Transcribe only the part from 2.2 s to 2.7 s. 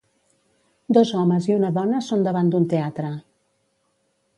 davant d'un